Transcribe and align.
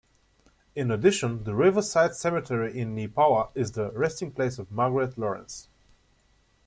In 0.75 0.89
addition 0.89 1.43
the 1.43 1.53
Riverside 1.53 2.15
Cemetery 2.15 2.75
in 2.75 2.95
Neepawa 2.95 3.51
is 3.53 3.73
the 3.73 3.91
resting 3.91 4.31
place 4.31 4.57
of 4.57 4.71
Margaret 4.71 5.15
Laurence. 5.15 5.67